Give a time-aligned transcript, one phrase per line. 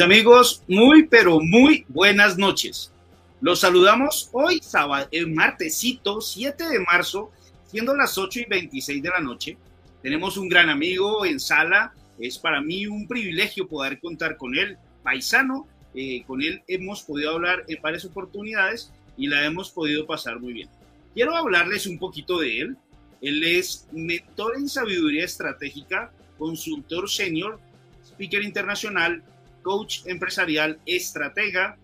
[0.00, 2.92] Amigos, muy pero muy buenas noches.
[3.40, 7.32] Los saludamos hoy, sábado, el martesito 7 de marzo,
[7.66, 9.58] siendo las 8 y 26 de la noche.
[10.00, 11.94] Tenemos un gran amigo en sala.
[12.20, 15.66] Es para mí un privilegio poder contar con él, paisano.
[15.94, 20.52] Eh, con él hemos podido hablar en varias oportunidades y la hemos podido pasar muy
[20.52, 20.68] bien.
[21.12, 22.76] Quiero hablarles un poquito de él.
[23.20, 27.58] Él es mentor en sabiduría estratégica, consultor senior,
[28.04, 29.24] speaker internacional,
[29.68, 31.76] coach empresarial, estratega,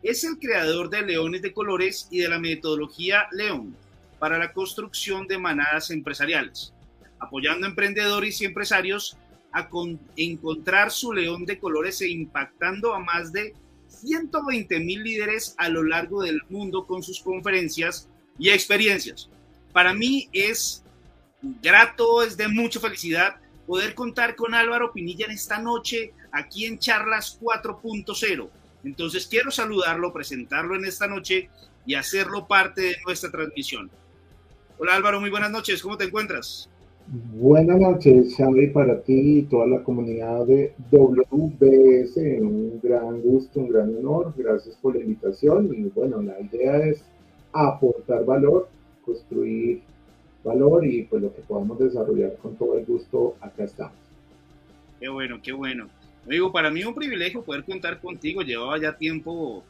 [0.00, 3.74] es el creador de Leones de Colores y de la metodología León
[4.20, 6.72] para la construcción de manadas empresariales,
[7.18, 9.16] apoyando a emprendedores y empresarios
[9.52, 9.68] a
[10.14, 13.56] encontrar su león de colores e impactando a más de
[13.88, 19.28] 120 mil líderes a lo largo del mundo con sus conferencias y experiencias.
[19.72, 20.84] Para mí es
[21.60, 23.34] grato, es de mucha felicidad
[23.66, 28.48] poder contar con Álvaro Pinilla en esta noche aquí en Charlas 4.0.
[28.84, 31.48] Entonces quiero saludarlo, presentarlo en esta noche
[31.86, 33.90] y hacerlo parte de nuestra transmisión.
[34.78, 36.68] Hola Álvaro, muy buenas noches, ¿cómo te encuentras?
[37.06, 42.16] Buenas noches, Xavi, para ti y toda la comunidad de WBS.
[42.40, 44.32] Un gran gusto, un gran honor.
[44.36, 45.68] Gracias por la invitación.
[45.74, 47.04] Y bueno, la idea es
[47.52, 48.68] aportar valor,
[49.04, 49.82] construir
[50.44, 53.96] valor y pues lo que podamos desarrollar con todo el gusto, acá estamos.
[55.00, 55.88] Qué bueno, qué bueno.
[56.24, 58.42] Amigo, para mí es un privilegio poder contar contigo.
[58.42, 59.64] Llevaba ya tiempo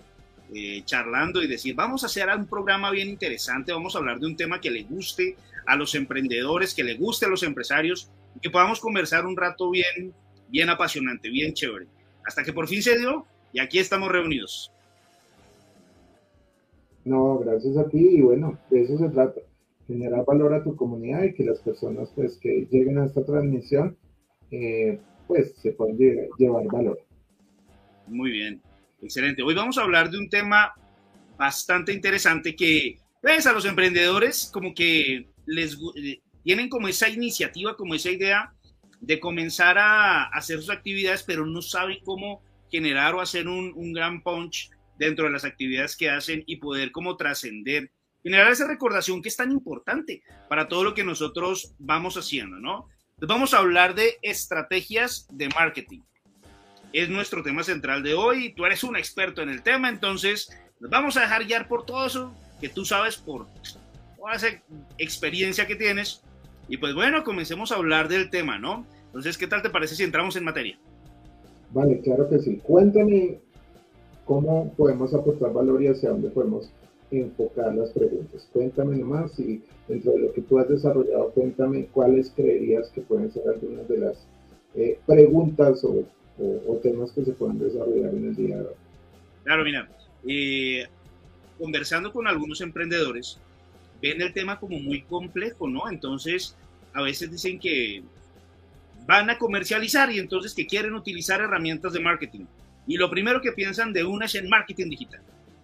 [0.55, 4.27] eh, charlando y decir, vamos a hacer un programa bien interesante, vamos a hablar de
[4.27, 5.37] un tema que le guste
[5.67, 8.11] a los emprendedores, que le guste a los empresarios,
[8.43, 10.13] que podamos conversar un rato bien,
[10.49, 11.87] bien apasionante, bien chévere.
[12.27, 14.71] Hasta que por fin se dio y aquí estamos reunidos.
[17.05, 19.41] No, gracias a ti y bueno, de eso se trata,
[19.87, 23.97] generar valor a tu comunidad y que las personas pues que lleguen a esta transmisión
[24.51, 25.01] eh,
[25.33, 25.97] pues se pueden
[26.39, 27.01] llevar valor.
[28.07, 28.61] Muy bien,
[29.01, 29.43] excelente.
[29.43, 30.75] Hoy vamos a hablar de un tema
[31.39, 37.79] bastante interesante que ves a los emprendedores como que les eh, tienen como esa iniciativa,
[37.79, 38.53] como esa idea
[39.01, 43.95] de comenzar a hacer sus actividades, pero no saben cómo generar o hacer un, un
[43.95, 47.91] gran punch dentro de las actividades que hacen y poder como trascender,
[48.23, 52.87] generar esa recordación que es tan importante para todo lo que nosotros vamos haciendo, ¿no?
[53.29, 56.01] Vamos a hablar de estrategias de marketing.
[56.93, 58.53] Es nuestro tema central de hoy.
[58.55, 60.51] Tú eres un experto en el tema, entonces
[60.81, 63.47] nos vamos a dejar guiar por todo eso que tú sabes, por
[64.19, 64.49] toda esa
[64.99, 66.23] experiencia que tienes.
[66.69, 68.87] Y pues bueno, comencemos a hablar del tema, ¿no?
[69.07, 70.79] Entonces, ¿qué tal te parece si entramos en materia?
[71.71, 72.61] Vale, claro que sí.
[72.63, 73.39] Cuéntame
[74.25, 76.71] cómo podemos aportar valor y hacia dónde podemos
[77.21, 78.49] enfocar las preguntas.
[78.53, 83.31] Cuéntame nomás y dentro de lo que tú has desarrollado, cuéntame cuáles creerías que pueden
[83.31, 84.27] ser algunas de las
[84.75, 86.05] eh, preguntas o,
[86.83, 88.75] temas que se pueden desarrollar en el día de hoy.
[89.45, 89.89] Claro, mira,
[90.27, 90.87] eh,
[91.59, 93.39] conversando con algunos emprendedores,
[94.01, 95.89] ven el tema como muy complejo, ¿no?
[95.89, 96.57] Entonces,
[96.95, 98.03] a veces dicen que
[99.07, 102.47] van a comercializar y entonces que quieren utilizar herramientas de marketing.
[102.89, 105.21] Y lo primero que piensan de una es en marketing digital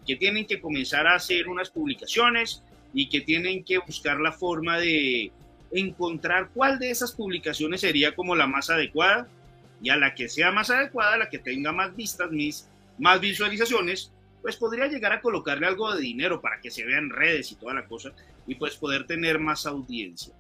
[0.09, 2.63] que tienen que comenzar a hacer unas publicaciones
[2.95, 5.31] y que tienen que buscar la forma de
[5.71, 9.29] encontrar cuál de esas publicaciones sería como la más adecuada
[9.83, 12.67] y a la que sea más adecuada, la que tenga más vistas, mis,
[12.99, 14.11] más visualizaciones,
[14.41, 17.75] pues podría llegar a colocarle algo de dinero para que se vean redes y toda
[17.75, 18.13] la cosa
[18.47, 20.33] y pues poder tener más audiencia.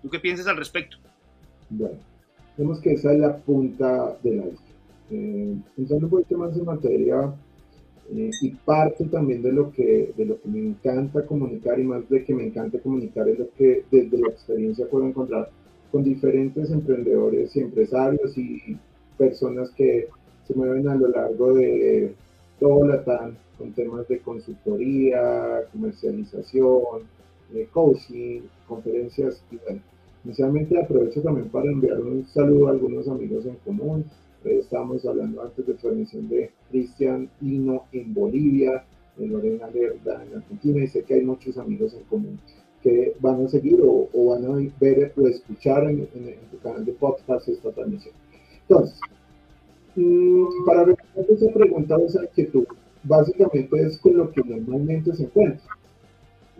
[0.00, 0.96] ¿Tú qué piensas al respecto?
[1.70, 1.98] Bueno,
[2.56, 4.44] vemos que esa es la punta de la
[5.10, 7.34] Eh, pensando un poquito más en materia
[8.10, 12.08] eh, y parte también de lo, que, de lo que me encanta comunicar y más
[12.08, 15.50] de que me encanta comunicar es lo que desde la experiencia puedo encontrar
[15.92, 18.78] con diferentes emprendedores y empresarios y
[19.16, 20.08] personas que
[20.46, 22.14] se mueven a lo largo de
[22.58, 27.02] todo Latam con temas de consultoría, comercialización,
[27.54, 29.80] eh, coaching, conferencias y bueno.
[30.24, 34.04] Inicialmente aprovecho también para enviar un saludo a algunos amigos en común,
[34.44, 38.84] Estábamos hablando antes de transmisión de Cristian Hino en Bolivia,
[39.16, 42.38] de Lorena Lerda en Argentina, y sé que hay muchos amigos en común
[42.82, 46.06] que van a seguir o, van a ver o escuchar en,
[46.50, 48.14] tu canal de podcast esta transmisión.
[48.62, 49.00] Entonces,
[49.96, 52.66] mm, para responder esa pregunta o esa inquietud,
[53.02, 55.66] básicamente es con lo que normalmente se encuentra.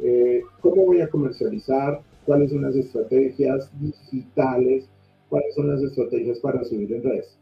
[0.00, 2.00] Eh, ¿Cómo voy a comercializar?
[2.24, 4.88] ¿Cuáles son las estrategias digitales?
[5.28, 7.38] ¿Cuáles son las estrategias para subir en redes?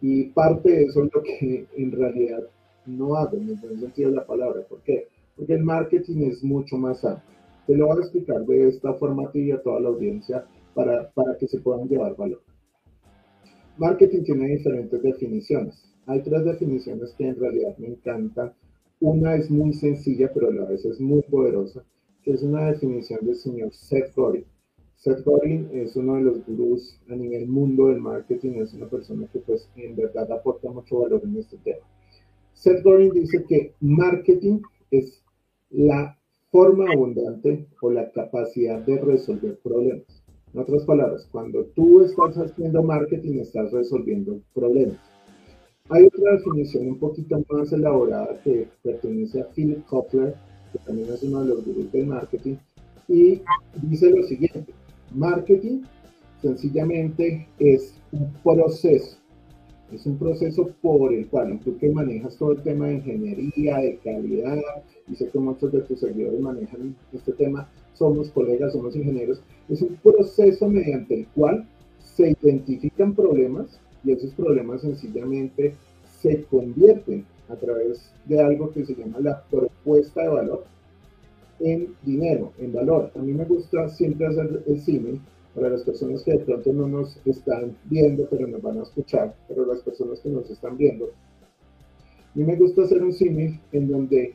[0.00, 2.44] Y parte de eso es lo que en realidad
[2.86, 4.62] no hago, en el sentido de la palabra.
[4.68, 5.08] ¿Por qué?
[5.36, 7.36] Porque el marketing es mucho más amplio.
[7.66, 11.36] Te lo voy a explicar de esta forma y a toda la audiencia para, para
[11.36, 12.42] que se puedan llevar valor.
[13.78, 15.82] Marketing tiene diferentes definiciones.
[16.06, 18.52] hay tres definiciones que en realidad me encantan.
[19.00, 21.84] Una es muy sencilla, pero a la vez es muy poderosa,
[22.22, 24.44] que es una definición del señor Seth Godin.
[24.96, 29.28] Seth Godin es uno de los gurús a nivel mundo del marketing, es una persona
[29.32, 31.86] que pues en verdad aporta mucho valor en este tema.
[32.54, 34.60] Seth Godin dice que marketing
[34.90, 35.22] es
[35.70, 36.18] la
[36.50, 40.24] forma abundante o la capacidad de resolver problemas.
[40.54, 44.96] En otras palabras, cuando tú estás haciendo marketing, estás resolviendo problemas.
[45.90, 50.34] Hay otra definición un poquito más elaborada que pertenece a Philip Kotler,
[50.72, 52.56] que también es uno de los gurús del marketing,
[53.08, 53.42] y
[53.82, 54.72] dice lo siguiente,
[55.14, 55.82] marketing
[56.42, 59.18] sencillamente es un proceso.
[59.92, 63.98] Es un proceso por el cual tú que manejas todo el tema de ingeniería, de
[64.02, 64.58] calidad,
[65.08, 69.82] y sé que muchos de tus seguidores manejan este tema, somos colegas, somos ingenieros, es
[69.82, 71.68] un proceso mediante el cual
[72.00, 75.74] se identifican problemas y esos problemas sencillamente
[76.20, 80.64] se convierten a través de algo que se llama la propuesta de valor
[81.60, 83.10] en dinero, en valor.
[83.14, 85.20] A mí me gusta siempre hacer el símil
[85.54, 89.34] para las personas que de pronto no nos están viendo, pero nos van a escuchar,
[89.48, 93.88] pero las personas que nos están viendo, a mí me gusta hacer un símil en
[93.88, 94.34] donde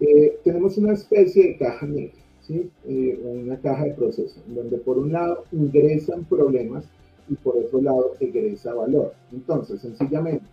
[0.00, 2.70] eh, tenemos una especie de caja negra, ¿sí?
[2.86, 6.86] Eh, una caja de proceso, en donde por un lado ingresan problemas
[7.28, 9.12] y por otro lado ingresa valor.
[9.32, 10.46] Entonces, sencillamente,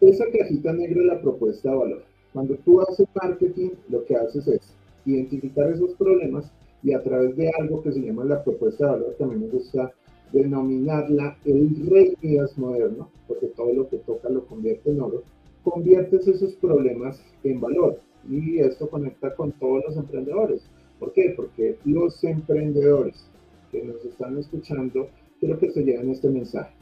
[0.00, 2.15] esa cajita negra es la propuesta de valor.
[2.36, 4.60] Cuando tú haces marketing, lo que haces es
[5.06, 6.52] identificar esos problemas
[6.82, 9.90] y a través de algo que se llama la propuesta de valor, también me gusta
[10.34, 15.22] denominarla el rey Midas moderno, porque todo lo que toca lo convierte en oro,
[15.64, 18.00] conviertes esos problemas en valor.
[18.28, 20.60] Y esto conecta con todos los emprendedores.
[20.98, 21.32] ¿Por qué?
[21.34, 23.30] Porque los emprendedores
[23.72, 25.08] que nos están escuchando,
[25.40, 26.74] quiero que se lleven este mensaje.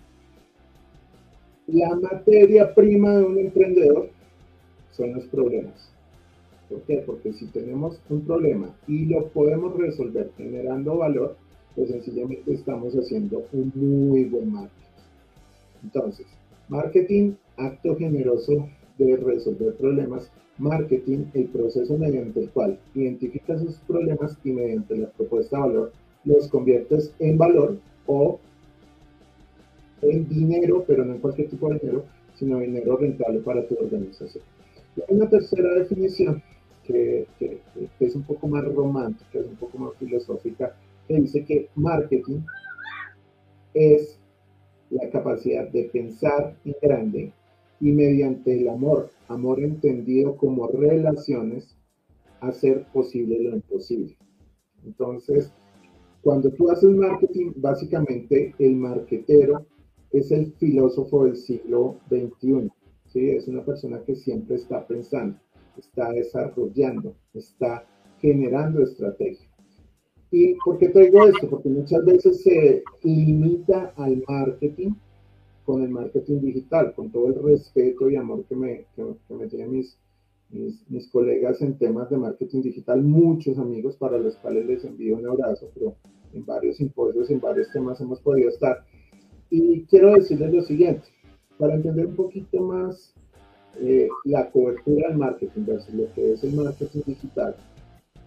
[1.68, 4.10] La materia prima de un emprendedor
[4.96, 5.91] son los problemas.
[6.69, 7.02] ¿Por qué?
[7.05, 11.37] Porque si tenemos un problema y lo podemos resolver generando valor,
[11.75, 14.85] pues sencillamente estamos haciendo un muy buen marketing.
[15.82, 16.26] Entonces,
[16.69, 18.69] marketing, acto generoso
[18.99, 20.31] de resolver problemas.
[20.56, 25.93] Marketing, el proceso mediante el cual identificas esos problemas y mediante la propuesta de valor
[26.25, 28.38] los conviertes en valor o
[30.02, 32.05] en dinero, pero no en cualquier tipo de dinero,
[32.35, 34.43] sino dinero rentable para tu organización.
[34.96, 36.43] Hay una tercera definición
[36.85, 37.26] que,
[38.00, 40.76] es un poco más romántica, es un poco más filosófica,
[41.08, 42.41] que dice que marketing
[43.73, 44.19] es
[44.91, 47.32] la capacidad de pensar en grande
[47.81, 51.76] y mediante el amor, amor entendido como relaciones,
[52.41, 54.17] hacer posible lo imposible.
[54.85, 55.50] Entonces,
[56.23, 59.67] cuando tú haces marketing, básicamente el marketero
[60.12, 62.70] es el filósofo del siglo XXI.
[63.14, 63.31] ¿Sí?
[63.31, 65.38] Es una persona que siempre está pensando
[65.78, 67.87] está desarrollando, está
[68.20, 69.49] generando estrategia.
[70.31, 71.49] ¿Y por qué traigo esto?
[71.49, 74.93] Porque muchas veces se limita al marketing
[75.65, 79.70] con el marketing digital, con todo el respeto y amor que me, que, me tienen
[79.70, 79.96] mis,
[80.50, 85.27] mis, colegas en temas de marketing digital, muchos amigos para los cuales les envío un
[85.27, 85.94] abrazo, pero
[86.34, 88.84] en varios simposios, en varios temas hemos podido estar.
[89.48, 91.06] Y quiero decirles lo siguiente,
[91.58, 93.15] para entender un poquito más
[93.81, 97.56] eh, la cobertura del marketing versus lo que es el marketing digital,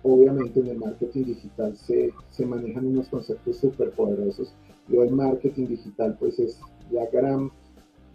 [0.04, 4.54] obviamente en el marketing digital se, se manejan unos conceptos súper poderosos.
[4.88, 6.60] Yo el marketing digital pues es
[6.92, 7.52] la gran,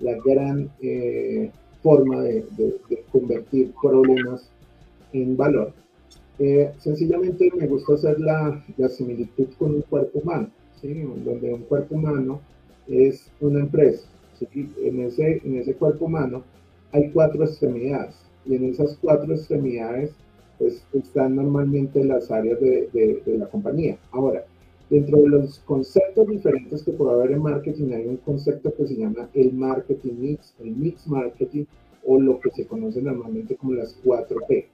[0.00, 1.50] la gran eh,
[1.82, 2.44] forma de,
[3.10, 4.48] convertir problemas
[5.12, 5.72] en valor.
[6.38, 10.50] Eh, sencillamente me gusta hacer la, la, similitud con un cuerpo humano,
[10.82, 12.40] donde un cuerpo humano
[12.88, 14.08] es una empresa.
[14.54, 16.42] En, ese, en ese cuerpo humano
[16.92, 20.12] hay cuatro extremidades y en esas cuatro extremidades
[20.58, 23.98] pues están normalmente las áreas de, la compañía.
[24.12, 24.44] Ahora,
[24.90, 28.96] dentro de los conceptos diferentes que puede haber en marketing hay un concepto que se
[28.96, 31.64] llama el marketing mix, el mix marketing
[32.04, 34.66] o lo que se conoce normalmente como las 4P.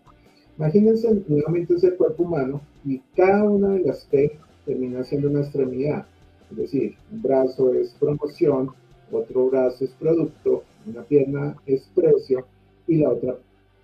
[0.58, 4.32] Imagínense nuevamente ese cuerpo humano y cada una de las P
[4.66, 6.06] termina siendo una extremidad.
[6.50, 8.70] Es decir, un brazo es promoción,
[9.12, 12.46] otro brazo es producto, una pierna es precio
[12.86, 13.36] y la otra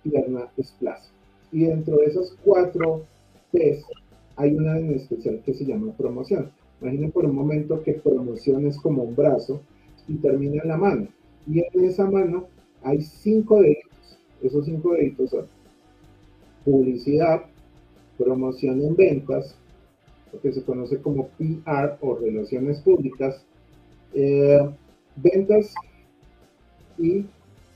[0.03, 1.09] pierna es plazo.
[1.51, 3.03] Y dentro de esos cuatro
[3.51, 3.83] P's
[4.35, 6.51] hay una en especial que se llama promoción.
[6.81, 9.61] Imaginen por un momento que promoción es como un brazo
[10.07, 11.07] y termina en la mano.
[11.47, 12.47] Y en esa mano
[12.83, 14.19] hay cinco deditos.
[14.41, 15.45] Esos cinco deditos son
[16.63, 17.43] publicidad,
[18.17, 19.55] promoción en ventas,
[20.33, 23.45] lo que se conoce como PR o relaciones públicas,
[24.13, 24.59] eh,
[25.15, 25.73] ventas
[26.97, 27.25] y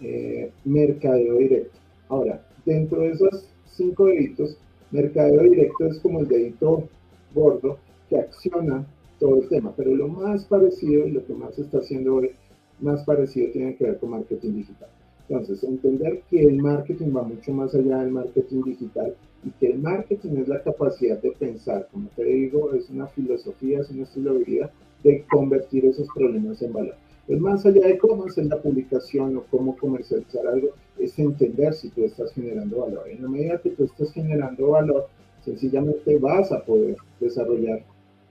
[0.01, 1.77] eh, mercadeo directo.
[2.07, 4.57] Ahora, dentro de esos cinco deditos,
[4.91, 6.87] mercadeo directo es como el dedito
[7.33, 7.77] gordo
[8.09, 8.85] que acciona
[9.19, 12.31] todo el tema, pero lo más parecido y lo que más se está haciendo hoy,
[12.79, 14.89] más parecido tiene que ver con marketing digital.
[15.27, 19.79] Entonces, entender que el marketing va mucho más allá del marketing digital y que el
[19.79, 24.33] marketing es la capacidad de pensar, como te digo, es una filosofía, es un estilo
[24.33, 24.71] de vida
[25.03, 26.95] de convertir esos problemas en valor.
[27.29, 31.91] Es más allá de cómo hacer la publicación o cómo comercializar algo, es entender si
[31.91, 33.07] tú estás generando valor.
[33.07, 35.07] En la medida que tú estás generando valor,
[35.45, 37.83] sencillamente vas a poder desarrollar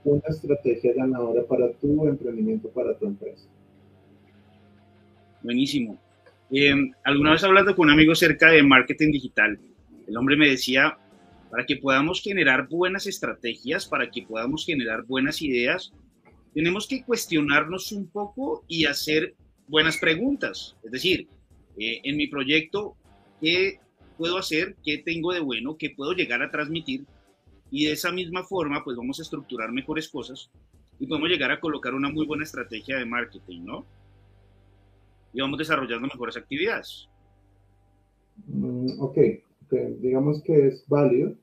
[0.03, 3.47] una estrategia ganadora para tu emprendimiento, para tu empresa.
[5.43, 5.97] Buenísimo.
[6.51, 6.73] Eh,
[7.05, 9.57] alguna vez hablando con un amigo cerca de marketing digital,
[10.07, 10.97] el hombre me decía,
[11.49, 15.93] para que podamos generar buenas estrategias, para que podamos generar buenas ideas,
[16.59, 19.33] tenemos que cuestionarnos un poco y hacer
[19.69, 20.75] buenas preguntas.
[20.83, 21.29] Es decir,
[21.77, 22.97] eh, en mi proyecto,
[23.39, 23.79] ¿qué
[24.17, 24.75] puedo hacer?
[24.83, 25.77] ¿Qué tengo de bueno?
[25.77, 27.05] ¿Qué puedo llegar a transmitir?
[27.71, 30.51] Y de esa misma forma, pues vamos a estructurar mejores cosas
[30.99, 33.85] y podemos llegar a colocar una muy buena estrategia de marketing, ¿no?
[35.31, 37.07] Y vamos desarrollando mejores actividades.
[38.47, 39.17] Mm, ok,
[40.01, 41.35] digamos que es válido.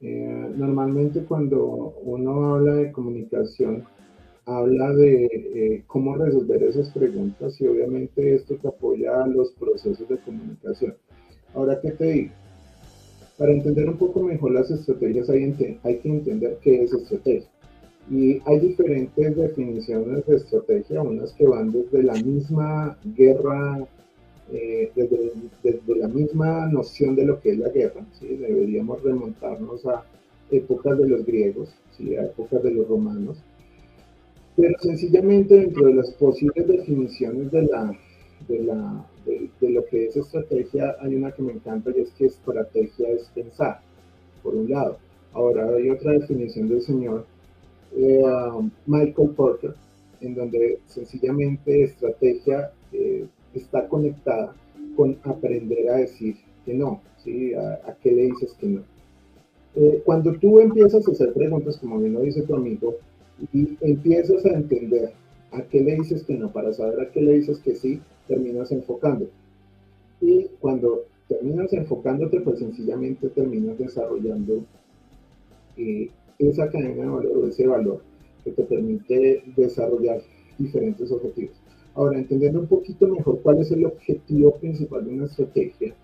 [0.00, 3.84] Eh, normalmente cuando uno habla de comunicación,
[4.46, 10.08] habla de eh, cómo resolver esas preguntas y obviamente esto te apoya a los procesos
[10.08, 10.94] de comunicación.
[11.54, 12.32] Ahora, ¿qué te digo?
[13.38, 17.48] Para entender un poco mejor las estrategias hay, hay que entender qué es estrategia.
[18.10, 23.78] Y hay diferentes definiciones de estrategia, unas que van desde la misma guerra,
[24.52, 25.32] eh, desde,
[25.62, 28.04] desde, la misma noción de lo que es la guerra.
[28.12, 28.26] ¿sí?
[28.36, 30.04] Deberíamos remontarnos a
[30.50, 32.14] épocas de los griegos, ¿sí?
[32.14, 33.38] a épocas de los romanos
[34.56, 37.98] pero sencillamente dentro de las posibles definiciones de, la,
[38.48, 42.26] de, la, de, lo que es estrategia, hay una que me encanta y es que
[42.26, 43.80] estrategia es pensar,
[44.42, 44.98] por un lado.
[45.32, 47.26] Ahora hay otra definición del señor
[47.96, 48.22] eh,
[48.86, 49.74] Michael Porter,
[50.20, 54.54] en donde sencillamente estrategia eh, está conectada
[54.96, 57.52] con aprender a decir que no, ¿sí?
[57.54, 58.82] ¿A, qué le dices que no?
[59.74, 62.94] Eh, cuando tú empiezas a hacer preguntas, como bien lo dice tu amigo,
[63.52, 65.12] y empiezas a entender
[65.52, 68.72] a qué le dices que no, para saber a qué le dices que sí, terminas
[68.72, 69.32] enfocándote.
[70.20, 74.64] Y cuando terminas enfocándote, pues sencillamente terminas desarrollando
[75.76, 78.02] eh, esa cadena de valor o ese valor
[78.42, 80.20] que te permite desarrollar
[80.58, 81.56] diferentes objetivos.
[81.94, 85.94] Ahora, entendiendo un poquito mejor cuál es el objetivo principal de una estrategia,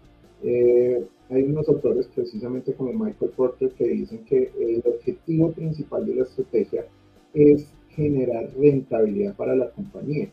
[0.42, 6.14] eh, hay unos autores precisamente como Michael Porter que dicen que el objetivo principal de
[6.14, 6.86] la estrategia
[7.34, 10.30] es generar rentabilidad para la compañía.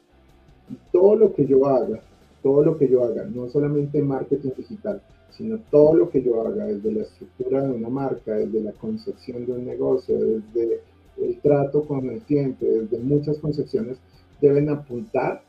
[0.92, 2.02] Todo lo que yo haga,
[2.44, 5.02] todo lo que yo haga, no solamente marketing digital,
[5.32, 9.46] sino todo lo que yo haga desde la estructura de una marca, desde la concepción
[9.46, 10.82] de un negocio, desde
[11.18, 13.98] el trato con el cliente, desde muchas concepciones,
[14.42, 15.42] deben apuntar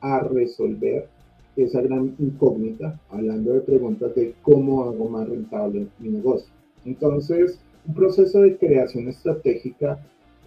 [0.00, 1.08] a resolver
[1.56, 6.52] esa gran incógnita, hablando de preguntas de cómo hago más rentable mi negocio.
[6.84, 9.98] Entonces, un proceso de creación estratégica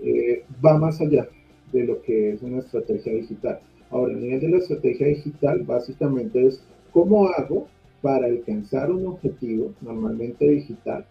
[0.02, 1.28] eh, va más allá
[1.72, 3.60] de lo que es una estrategia digital.
[3.92, 7.68] Ahora, a nivel de la estrategia digital, básicamente es cómo hago
[8.02, 11.06] para alcanzar un objetivo, normalmente digital,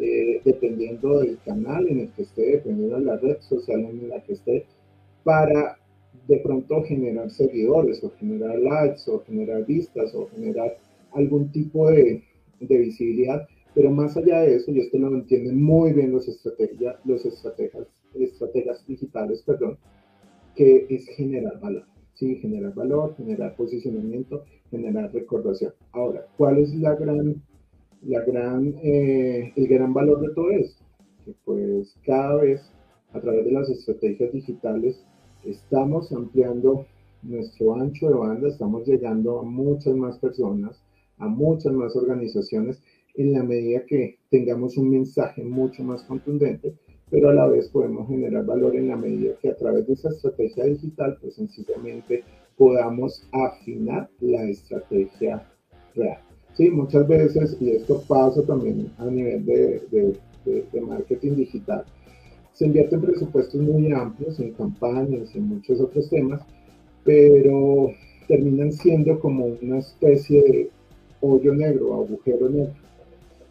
[0.00, 4.20] eh, dependiendo del canal en el que esté, dependiendo de la red social en la
[4.22, 4.64] que esté,
[5.22, 5.78] para
[6.26, 10.76] de pronto generar seguidores o generar likes o generar vistas o generar
[11.12, 12.22] algún tipo de,
[12.60, 13.46] visibilidad.
[13.74, 17.86] Pero más allá de eso, y esto lo entienden muy bien los, estrategia, los estrategas
[18.22, 19.78] estrategias digitales, perdón,
[20.54, 21.84] que es generar valor.
[22.14, 25.72] Sí, generar valor, generar posicionamiento, generar recordación.
[25.92, 27.42] Ahora, ¿cuál es la gran,
[28.02, 30.84] la gran, eh, el gran valor de todo esto?
[31.24, 32.60] Que pues cada vez
[33.12, 35.04] a través de las estrategias digitales
[35.44, 36.86] estamos ampliando
[37.22, 40.82] nuestro ancho de banda, estamos llegando a muchas más personas,
[41.18, 42.80] a muchas más organizaciones,
[43.14, 46.74] en la medida que tengamos un mensaje mucho más contundente
[47.14, 50.08] pero a la vez podemos generar valor en la medida que a través de esa
[50.08, 52.24] estrategia digital, pues sencillamente
[52.58, 55.48] podamos afinar la estrategia
[55.94, 56.18] real.
[56.54, 61.84] Sí, muchas veces, y esto pasa también a nivel de, de, marketing digital,
[62.52, 66.40] se invierten presupuestos muy amplios en campañas en muchos otros temas,
[67.04, 67.92] pero
[68.26, 70.70] terminan siendo como una especie de
[71.20, 72.74] hoyo negro, agujero negro.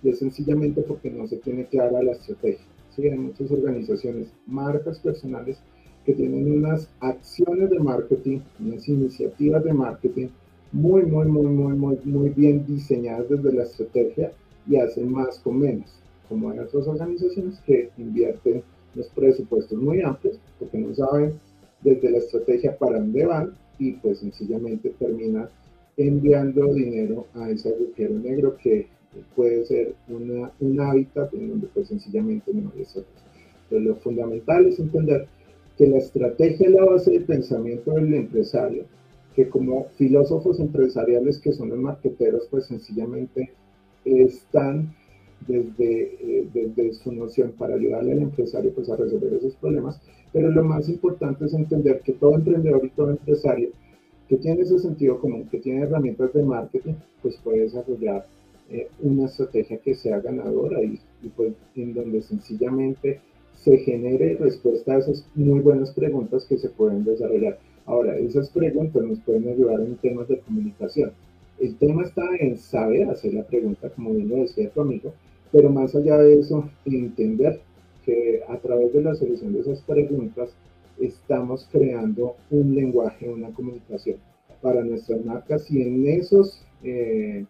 [0.03, 2.72] Y es sencillamente porque no se tiene clara la estrategia.
[2.95, 3.07] ¿Sí?
[3.07, 5.57] Hay muchas organizaciones, marcas personales
[6.05, 10.27] que tienen unas acciones de marketing, unas iniciativas de marketing
[10.71, 14.31] muy, muy, muy, muy, muy, muy bien diseñadas desde la estrategia
[14.67, 15.93] y hacen más con menos,
[16.27, 18.63] como hay otras organizaciones que invierten
[18.95, 21.33] los presupuestos muy amplios porque no saben
[21.81, 25.49] desde la estrategia para dónde van y pues sencillamente termina
[25.97, 28.87] enviando dinero a ese agujero negro que
[29.35, 33.21] puede ser una, un hábitat en donde pues sencillamente no hay estrategia.
[33.63, 35.27] Entonces lo fundamental es entender
[35.77, 38.85] que la estrategia es la base del pensamiento del empresario,
[39.35, 43.51] que como filósofos empresariales que son los marqueteros pues sencillamente
[44.05, 44.93] están
[45.47, 49.99] desde, eh, desde su noción para ayudarle al empresario pues a resolver esos problemas,
[50.31, 53.69] pero lo más importante es entender que todo emprendedor y todo empresario
[54.27, 58.25] que tiene ese sentido común, que tiene herramientas de marketing, pues puede desarrollar
[58.73, 63.21] eh, una estrategia que sea ganadora y, y, pues en donde sencillamente
[63.53, 67.57] se genere respuesta a esas muy buenas preguntas que se pueden desarrollar.
[67.85, 71.11] Ahora, esas preguntas nos pueden ayudar en temas de comunicación.
[71.59, 75.13] El tema está en saber hacer la pregunta, como bien lo decía tu amigo,
[75.51, 77.61] pero más allá de eso, entender
[78.05, 80.49] que a través de la solución de esas preguntas
[80.99, 84.17] estamos creando un lenguaje, una comunicación
[84.61, 87.45] para nuestras marcas y en esos, eh,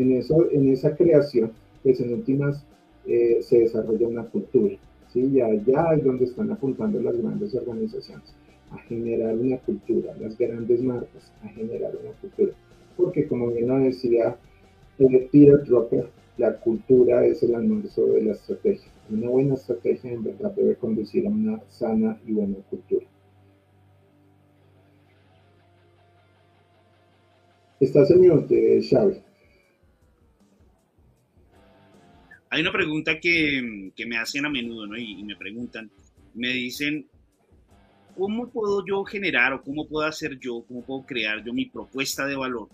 [0.00, 1.52] en eso, en esa creación,
[1.82, 2.64] pues en últimas
[3.06, 4.76] eh, se desarrolla una cultura.
[5.12, 5.20] ¿sí?
[5.20, 8.34] Y allá es donde están apuntando las grandes organizaciones,
[8.70, 12.52] a generar una cultura, las grandes marcas, a generar una cultura.
[12.96, 14.36] Porque como bien lo decía
[14.98, 18.90] eh, Peter Drucker, la cultura es el almuerzo de la estrategia.
[19.10, 23.06] Una buena estrategia en verdad debe conducir a una sana y buena cultura.
[27.80, 29.22] Estás en mute, Xavi.
[32.50, 34.96] Hay una pregunta que, me hacen a menudo, ¿no?
[34.96, 35.90] Y, me preguntan,
[36.34, 37.06] me dicen,
[38.16, 42.26] ¿cómo puedo yo generar o cómo puedo hacer yo, cómo puedo crear yo mi propuesta
[42.26, 42.68] de valor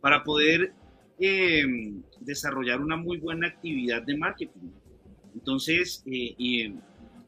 [0.00, 0.72] para poder
[1.20, 4.70] Em, desarrollar una muy buena actividad de marketing.
[5.34, 6.72] Entonces, eh,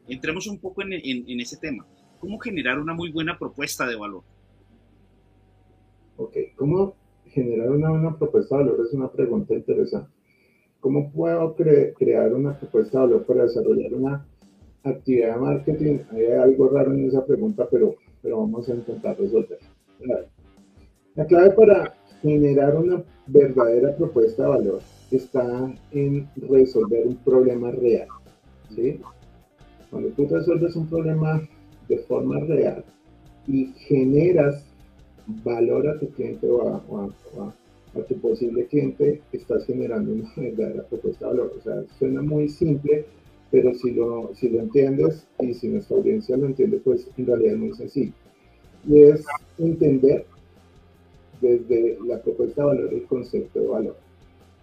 [0.06, 0.92] entremos un poco en,
[1.40, 1.84] ese tema.
[2.20, 4.22] ¿Cómo generar una muy buena propuesta de valor?
[6.18, 6.94] Ok, ¿cómo
[7.26, 8.86] generar una buena propuesta de valor?
[8.86, 10.10] Es una pregunta interesante.
[10.80, 14.26] ¿Cómo puedo crear una propuesta de valor para desarrollar una
[14.82, 15.98] actividad de marketing?
[16.10, 19.58] Hay algo raro en esa pregunta, pero, pero vamos a intentar resolver.
[21.14, 28.08] La clave para generar una verdadera propuesta de valor está en resolver un problema real.
[28.74, 29.00] ¿sí?
[29.90, 31.42] Cuando tú resuelves un problema
[31.88, 32.84] de forma real
[33.46, 34.64] y generas
[35.44, 37.54] valor a tu cliente o a,
[38.08, 41.54] tu posible cliente, estás generando una verdadera propuesta de valor.
[41.58, 43.04] O sea, suena muy simple,
[43.50, 47.54] pero si lo, si lo entiendes y si nuestra audiencia lo entiende, pues en realidad
[47.54, 48.12] es muy sencillo.
[48.86, 49.24] Y es
[49.58, 50.24] entender
[51.40, 53.96] desde la propuesta de valor el concepto de valor.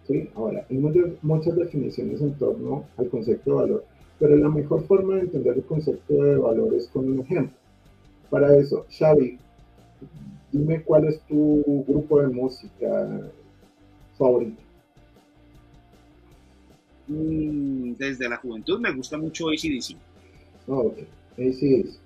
[0.07, 0.29] ¿sí?
[0.35, 0.77] Ahora, hay
[1.21, 3.85] muchas, definiciones en torno al concepto de valor,
[4.19, 7.55] pero la mejor forma de entender el concepto de valor es con un ejemplo.
[8.29, 9.37] Para eso, Xavi,
[10.57, 13.31] dime cuál es tu grupo de música
[14.17, 14.61] favorito.
[17.07, 19.95] Mm, desde la juventud me gusta mucho ACDC.
[20.67, 20.99] Oh, ok,
[21.33, 21.97] ACDC.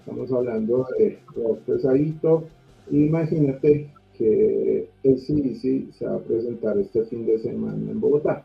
[0.00, 2.44] Estamos hablando de rock pesadito.
[2.90, 8.44] Imagínate que el CDC se va a presentar este fin de semana en Bogotá.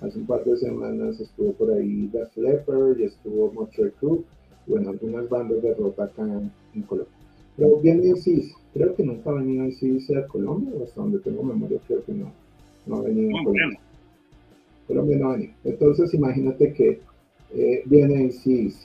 [0.00, 4.20] Hace un par de semanas estuvo por ahí The Leppard y estuvo Motley Crue,
[4.66, 7.15] bueno, algunas bandas de rock acá en, Colombia.
[7.56, 11.78] Pero viene CDC, creo que nunca ha venido CDC a Colombia, hasta donde tengo memoria
[11.86, 12.32] creo que no,
[12.86, 13.80] no ha venido a Colombia.
[14.86, 15.52] Colombia no ha venido.
[15.64, 17.00] Entonces imagínate que
[17.54, 18.76] eh, viene CDC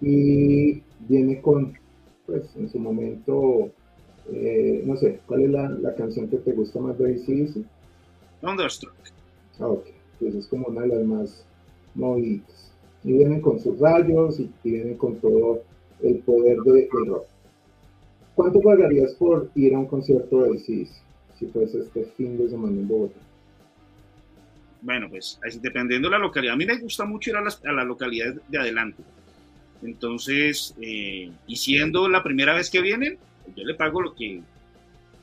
[0.00, 1.72] y viene con,
[2.26, 3.70] pues en su momento,
[4.32, 7.64] eh, no sé, ¿cuál es la, la, canción que te gusta más de ACDC?
[8.40, 8.94] Thunderstruck.
[9.60, 9.86] Ah, ok.
[10.18, 11.44] Pues es como una de las más
[11.94, 12.72] movidas.
[13.04, 15.62] Y vienen con sus rayos y, vienen con todo
[16.02, 17.26] el poder de, del rock.
[18.34, 20.88] ¿Cuánto pagarías por ir a un concierto de ACDC
[21.38, 23.20] si fuese este fin de semana en Bogotá?
[24.80, 26.54] Bueno, pues dependiendo de la localidad.
[26.54, 29.02] A mí me gusta mucho ir a, a la localidad de adelante.
[29.82, 33.18] Entonces, eh, y siendo la primera vez que vienen,
[33.56, 34.40] yo le pago lo que,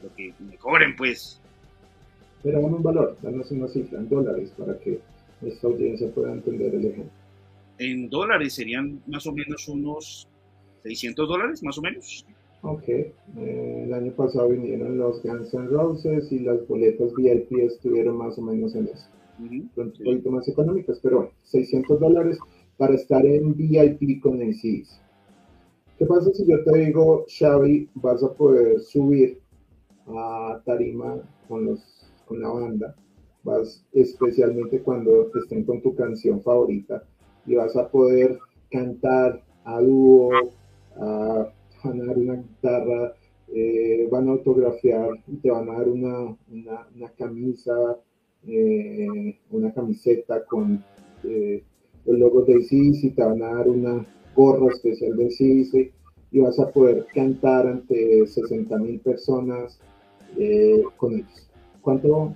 [0.04, 1.40] lo que me cobren, pues.
[2.44, 5.00] Pero dame un valor, danos una cifra en dólares para que
[5.42, 7.12] esta audiencia pueda entender el ejemplo.
[7.78, 10.28] En dólares serían más o menos unos
[10.84, 12.26] 600 dólares, más o menos.
[12.62, 18.18] Ok, eh, el año pasado vinieron los Guns N' Roses y las boletas VIP estuvieron
[18.18, 19.08] más o menos en eso.
[19.40, 22.38] un poquito más económicas, pero bueno, 600 dólares
[22.78, 25.00] para estar en VIP con el CIS.
[25.98, 29.40] ¿Qué pasa si yo te digo, Xavi, vas a poder subir
[30.08, 32.96] a tarima con, los, con la banda,
[33.44, 37.04] vas especialmente cuando estén con tu canción favorita
[37.46, 38.38] y vas a poder
[38.70, 40.32] cantar a dúo,
[40.98, 43.14] a ganar una guitarra,
[43.54, 47.98] eh, van a autografiar y te van a dar una, una, camisa,
[48.48, 50.84] eh, una camiseta con
[51.24, 51.64] eh,
[52.06, 55.74] los logos de y te van a dar una gorra especial de ICIS
[56.32, 59.80] y vas a poder cantar ante 60 mil personas
[60.98, 61.50] con ellos.
[61.82, 62.36] ¿Cuánto,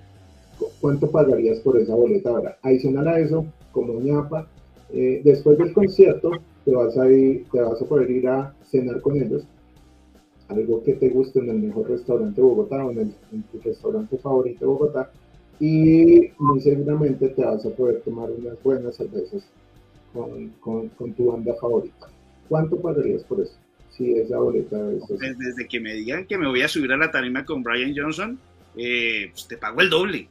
[0.82, 2.58] ¿Cuánto pagarías por esa boleta ahora?
[2.64, 4.50] Adicional a eso, como ñapa,
[4.92, 6.32] después del concierto
[6.66, 9.44] te vas, a ir, te vas a poder ir a cenar con ellos
[10.50, 13.14] algo que te guste en el mejor restaurante de Bogotá o en,
[13.52, 15.12] tu restaurante favorito de Bogotá
[15.60, 19.44] y muy seguramente te vas a poder tomar unas buenas cervezas
[20.14, 22.08] con, tu banda favorita.
[22.48, 23.54] ¿Cuánto pagarías por eso?
[23.92, 27.12] Si esa boleta es Desde que me digan que me voy a subir a la
[27.12, 28.40] tarima con Brian Johnson,
[28.76, 30.28] eh, pues te pago el doble.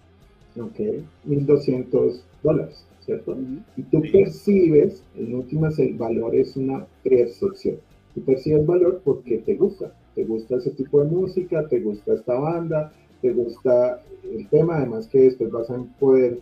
[0.58, 0.78] Ok,
[1.26, 3.36] 1.200 dólares, ¿cierto?
[3.76, 7.76] Y tú percibes, en últimas, el valor es una percepción.
[8.14, 9.92] Tú percibes valor porque te gusta.
[10.14, 15.06] Te gusta ese tipo de música, te gusta esta banda, te gusta el tema, además
[15.08, 16.40] que después vas a poder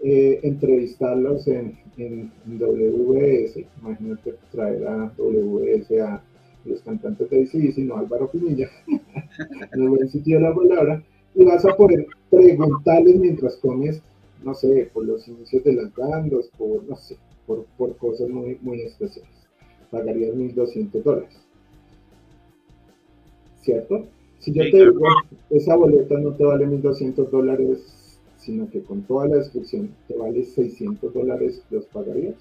[0.00, 6.22] eh, entrevistarlos en, en, WS, imagínate traer a WS a
[6.64, 11.02] los cantantes de DC, sino Álvaro Pinilla, en el buen de la palabra,
[11.34, 14.00] y vas a poder preguntarles mientras comes,
[14.42, 18.58] no sé, por los inicios de las bandas, por, no sé, por, por cosas muy,
[18.62, 19.30] muy especiales.
[19.90, 21.48] Pagarías 1.200 dólares.
[23.68, 24.06] ¿cierto?
[24.38, 25.06] Si yo te digo,
[25.50, 30.42] esa boleta no te vale 1.200 dólares, sino que con toda la descripción te vale
[30.42, 32.36] 600 dólares, ¿los pagarías?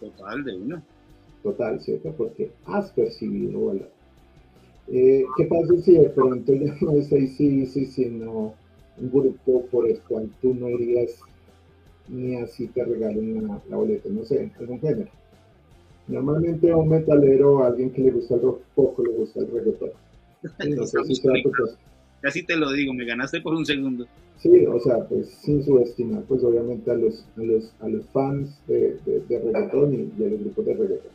[0.00, 0.82] Total, de una.
[1.44, 2.12] Total, ¿cierto?
[2.16, 3.90] Porque has percibido valor.
[4.88, 8.54] Eh, ¿Qué pasa si de pronto ya no es sí, sino
[8.98, 11.20] un grupo por el cual tú no irías
[12.08, 14.08] ni así te regalen la, la boleta?
[14.10, 15.10] No sé, algún género.
[16.06, 19.50] Normalmente a un metalero, a alguien que le gusta el rock, poco le gusta el
[19.50, 19.90] reggaetón
[22.20, 24.06] Casi te lo digo, me ganaste por un segundo.
[24.38, 28.58] Sí, o sea, pues sin subestimar, pues obviamente a los, a los, a los fans
[28.66, 31.12] de, de, reggaetón y, de los grupos de reggaetón.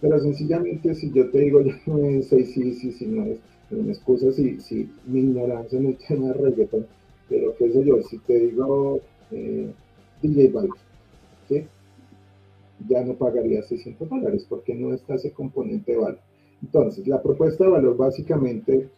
[0.00, 3.38] Pero sencillamente, si yo te digo, ya no sí, sí, sí, no es,
[3.70, 6.86] una excusa si, si mi ignorancia en el tema de reggaetón,
[7.28, 9.00] pero qué sé yo, si te digo
[9.30, 9.70] eh,
[10.22, 10.72] DJ Balvin,
[11.48, 11.64] ¿sí?
[12.88, 16.20] ya no pagaría 600 dólares porque no está ese componente de valor.
[16.62, 18.88] Entonces, la propuesta de valor básicamente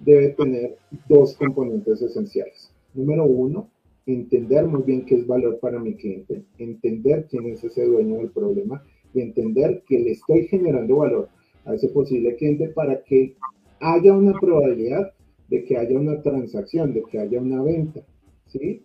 [0.00, 0.76] debe tener
[1.08, 2.70] dos componentes esenciales.
[2.94, 3.68] Número uno,
[4.06, 8.30] entender muy bien qué es valor para mi cliente, entender quién es ese dueño del
[8.30, 11.28] problema y entender que le estoy generando valor
[11.64, 13.34] a ese posible cliente para que
[13.80, 15.12] haya una probabilidad
[15.48, 18.02] de que haya una transacción, de que haya una venta.
[18.46, 18.82] ¿sí?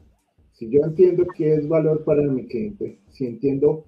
[0.62, 3.84] Si yo entiendo qué es valor para mi cliente, si entiendo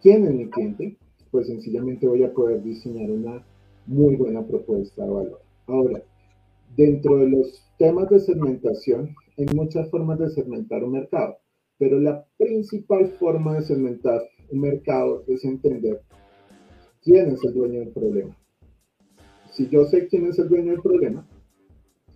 [0.00, 0.96] quién es mi cliente,
[1.30, 3.46] pues sencillamente voy a poder diseñar una
[3.84, 5.42] muy buena propuesta de valor.
[5.66, 6.02] Ahora,
[6.78, 11.36] dentro de los temas de segmentación, hay muchas formas de segmentar un mercado,
[11.76, 16.00] pero la principal forma de segmentar un mercado es entender
[17.02, 18.34] quién es el dueño del problema.
[19.50, 21.28] Si yo sé quién es el dueño del problema,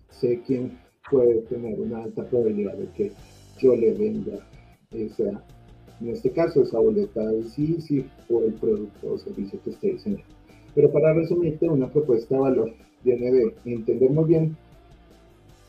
[0.09, 0.79] sé quién
[1.11, 3.12] puede tener una alta probabilidad de que
[3.59, 4.47] yo le venda
[4.90, 5.44] esa,
[6.01, 9.92] en este caso, esa boleta de sí, sí, o el producto o servicio que esté
[9.92, 10.25] diseñando.
[10.75, 12.73] Pero para resumirte, una propuesta de valor
[13.05, 14.57] viene de entender muy bien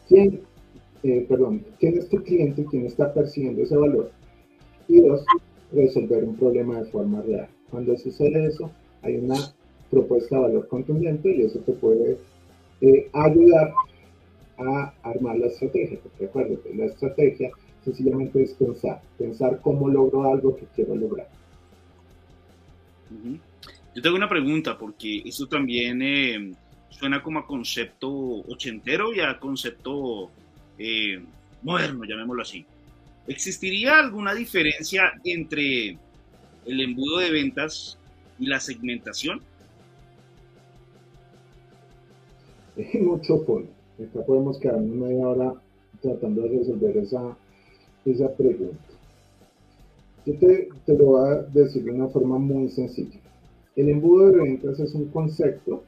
[0.08, 0.41] quién,
[1.04, 4.12] eh, perdón, quién es tu cliente, quién está percibiendo ese valor.
[4.88, 5.23] Y dos,
[5.71, 7.47] resolver un problema de forma real.
[7.69, 8.71] Cuando sucede eso,
[9.02, 9.36] hay una
[9.89, 12.17] propuesta de valor contundente y eso te puede
[12.82, 13.73] eh, ayudar
[14.58, 15.99] a armar la estrategia.
[16.02, 17.52] Porque acuérdate, la estrategia
[17.84, 21.28] sencillamente es pensar, pensar cómo logro algo que quiero lograr.
[23.96, 26.54] Yo tengo una pregunta, porque esto también eh,
[26.89, 28.10] suena como a concepto
[28.48, 30.30] ochentero y a concepto
[30.78, 31.22] eh,
[31.63, 32.65] moderno, llamémoslo así.
[33.28, 35.98] ¿Existiría alguna diferencia entre
[36.65, 37.98] el embudo de ventas
[38.39, 39.42] y la segmentación?
[43.02, 43.65] Mucho por.
[44.00, 45.54] Acá podemos quedar media hora
[46.02, 47.38] tratando de resolver esa,
[48.12, 48.78] esa pregunta.
[50.26, 53.19] Yo te, te lo voy a decir de una forma muy sencilla.
[53.76, 55.84] El embudo de ventas es un concepto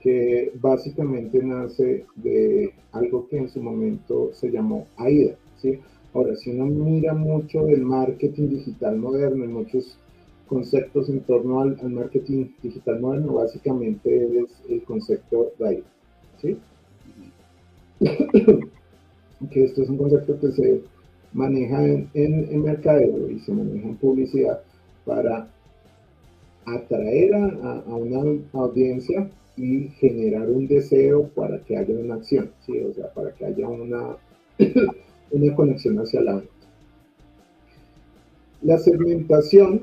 [0.00, 5.34] que básicamente nace de algo que en su momento se llamó AIDA.
[6.14, 9.98] Ahora, si uno mira mucho el marketing digital moderno y muchos
[10.46, 15.86] conceptos en torno al, marketing digital moderno, básicamente es el concepto de AIDA.
[16.40, 16.56] ¿sí?
[19.50, 20.82] que esto es un concepto que se
[21.36, 24.60] maneja en, en, mercadeo y se maneja en publicidad
[25.04, 25.48] para
[26.64, 32.78] atraer a, una audiencia y generar un deseo para que haya una acción, ¿sí?
[32.80, 34.16] o sea, para que haya una,
[35.30, 36.50] una conexión hacia la venta.
[38.62, 39.82] La segmentación,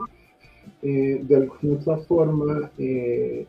[0.81, 3.45] eh, de alguna otra forma, eh,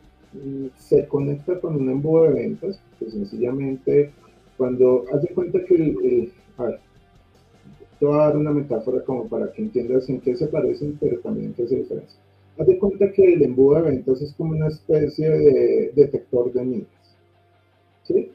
[0.77, 4.11] se conecta con un embudo de ventas, que sencillamente
[4.57, 6.79] cuando hace cuenta que el, a ver,
[7.99, 11.19] te voy a dar una metáfora como para que entiendas en qué se parecen, pero
[11.19, 12.21] también en qué se diferencian.
[12.57, 16.63] Haz de cuenta que el embudo de ventas es como una especie de detector de
[16.63, 17.17] minas.
[18.03, 18.31] ¿Sí?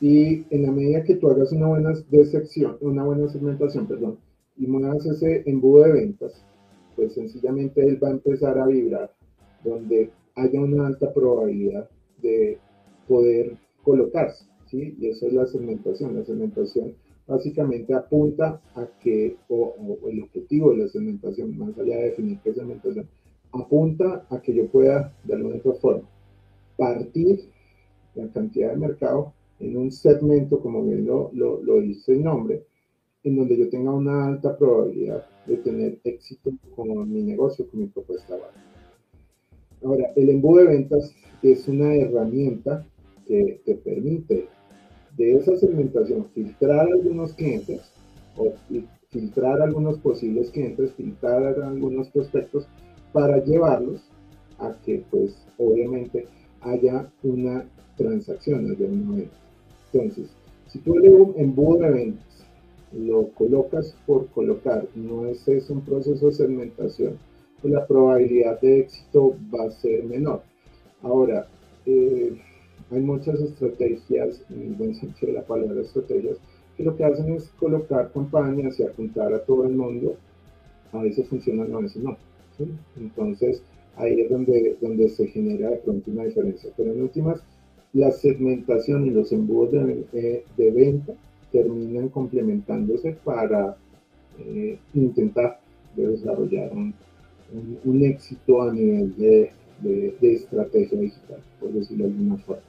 [0.00, 4.18] Y en la medida que tú hagas una buena desección, una buena segmentación, perdón,
[4.56, 6.44] y muevas ese embudo de ventas,
[6.94, 9.12] pues sencillamente él va a empezar a vibrar
[9.64, 11.88] donde haya una alta probabilidad
[12.22, 12.58] de
[13.06, 14.96] poder colocarse, ¿sí?
[15.00, 16.16] Y eso es la segmentación.
[16.16, 16.94] La segmentación
[17.28, 22.54] básicamente apunta a que, o, el objetivo de la segmentación, más allá de definir qué
[22.54, 23.06] segmentación,
[23.52, 26.08] apunta a que yo pueda, de alguna otra forma,
[26.76, 27.50] partir
[28.14, 32.64] la cantidad de mercado en un segmento, como bien lo, lo, dice el nombre,
[33.24, 37.86] en donde yo tenga una alta probabilidad de tener éxito con mi negocio, con mi
[37.88, 38.64] propuesta básica.
[39.84, 42.86] Ahora, el embudo de ventas es una herramienta
[43.26, 44.47] que te permite de
[45.38, 47.80] esa segmentación filtrar algunos clientes
[48.36, 48.52] o
[49.10, 52.66] filtrar algunos posibles clientes, filtrar algunos prospectos
[53.12, 54.02] para llevarlos
[54.58, 56.26] a que pues obviamente
[56.60, 57.64] haya una
[57.96, 59.36] transacción de una venta.
[59.92, 60.30] Entonces,
[60.68, 62.44] si tú el embudo de ventas
[62.92, 67.18] lo colocas por colocar, no es eso un proceso de segmentación,
[67.60, 70.42] pues la probabilidad de éxito va a ser menor.
[71.02, 71.46] Ahora,
[71.86, 72.36] eh,
[72.90, 76.38] hay muchas estrategias, en el buen sentido de la palabra estrategias,
[76.76, 80.16] que lo que hacen es colocar campañas y apuntar a todo el mundo.
[80.92, 82.16] A veces funcionan, a veces no.
[82.96, 83.62] Entonces,
[83.96, 86.70] ahí es donde, se genera de pronto una diferencia.
[86.76, 87.42] Pero en últimas,
[87.92, 91.12] la segmentación y los embudos de, venta
[91.52, 93.76] terminan complementándose para
[94.38, 95.60] eh, intentar
[95.94, 102.62] desarrollar un, éxito a nivel de estrategia digital, por decirlo de alguna forma.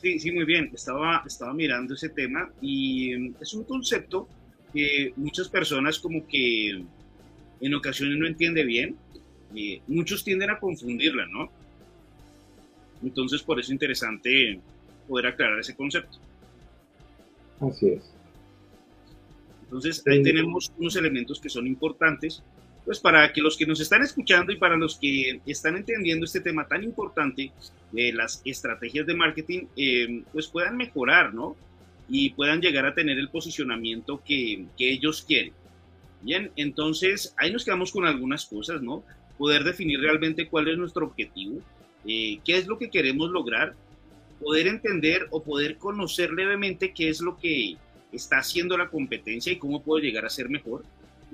[0.00, 0.70] Sí, sí, muy bien.
[0.72, 4.28] Estaba, estaba mirando ese tema y mm, es un concepto
[4.72, 6.84] que muchas personas como que
[7.60, 8.96] en ocasiones no entiende bien.
[9.86, 11.50] muchos tienden a confundirla, ¿no?
[13.02, 14.60] Entonces, por eso es interesante
[15.08, 16.18] poder aclarar ese concepto.
[17.60, 18.12] Así es.
[19.64, 22.42] Entonces, ahí tenemos unos elementos que son importantes
[22.84, 26.40] pues para que los que nos están escuchando y para los que están entendiendo este
[26.40, 27.50] tema tan importante
[27.92, 31.56] de las estrategias de marketing, eh, pues puedan mejorar, ¿no?
[32.08, 35.54] Y puedan llegar a tener el posicionamiento que, que ellos quieren.
[36.20, 39.02] Bien, entonces ahí nos quedamos con algunas cosas, ¿no?
[39.38, 41.60] Poder definir realmente cuál es nuestro objetivo,
[42.06, 43.74] eh, qué es lo que queremos lograr,
[44.40, 47.76] poder entender o poder conocer levemente qué es lo que
[48.12, 50.84] está haciendo la competencia y cómo puedo llegar a ser mejor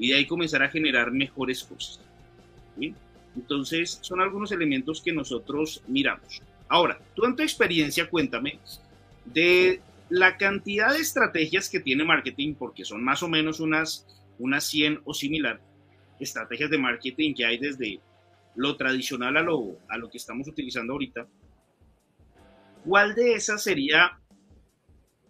[0.00, 2.00] y de ahí comenzar a generar mejores cosas.
[3.36, 6.40] Entonces, son algunos elementos que nosotros miramos.
[6.68, 8.58] Ahora, tú en tu experiencia, cuéntame
[9.26, 14.06] de la cantidad de estrategias que tiene marketing, porque son más o menos unas,
[14.38, 15.60] unas 100 o similar
[16.18, 18.00] estrategias de marketing que hay desde
[18.56, 21.26] lo tradicional a lo, a lo que estamos utilizando ahorita.
[22.84, 24.18] ¿Cuál de esas sería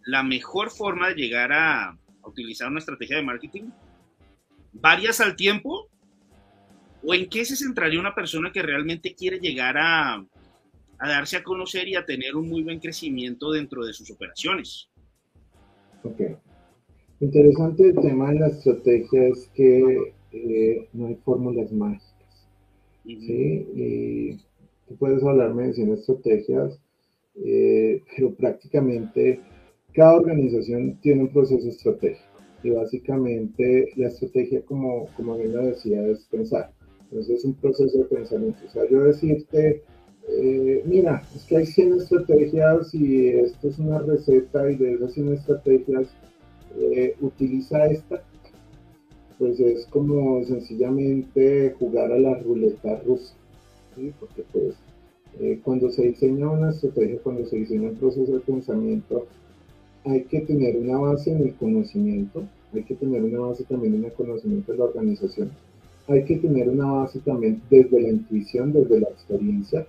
[0.05, 3.71] la mejor forma de llegar a, a utilizar una estrategia de marketing?
[4.73, 5.89] Varias al tiempo?
[7.03, 11.43] ¿O en qué se centraría una persona que realmente quiere llegar a, a darse a
[11.43, 14.91] conocer y a tener un muy buen crecimiento dentro de sus operaciones?
[16.03, 16.21] Ok.
[17.21, 22.49] Interesante el tema de la estrategia es que eh, no hay fórmulas mágicas.
[23.05, 23.67] ¿sí?
[23.75, 24.37] Y
[24.89, 26.81] tú puedes hablarme de 100 estrategias,
[27.45, 29.41] eh, pero prácticamente
[29.93, 32.30] cada organización tiene un proceso estratégico
[32.63, 36.73] y básicamente la estrategia, como, como bien lo decía, es pensar.
[37.05, 38.59] Entonces es un proceso de pensamiento.
[38.67, 39.83] O sea, yo decirte,
[40.29, 45.15] eh, mira, es que hay 100 estrategias y esto es una receta y de esas
[45.15, 46.09] 100 estrategias
[46.79, 48.23] eh, utiliza esta,
[49.39, 53.35] pues es como sencillamente jugar a la ruleta rusa.
[53.97, 54.13] ¿sí?
[54.21, 54.75] Porque pues
[55.41, 59.27] eh, cuando se diseña una estrategia, cuando se diseña un proceso de pensamiento,
[60.05, 64.05] hay que tener una base en el conocimiento, hay que tener una base también en
[64.05, 65.51] el conocimiento de la organización,
[66.09, 69.87] hay que tener una base también desde la intuición, desde la experiencia,